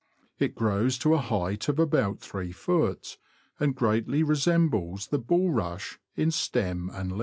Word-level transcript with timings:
It 0.39 0.55
grows 0.55 0.97
to 0.97 1.13
a 1.13 1.19
height 1.19 1.69
of 1.69 1.77
about 1.77 2.21
3ft., 2.21 3.17
and 3.59 3.75
greatly 3.75 4.23
resembles 4.23 5.09
the 5.09 5.19
bulrush 5.19 5.99
in 6.15 6.31
stem 6.31 6.89
and 6.91 7.11
leaves. 7.11 7.19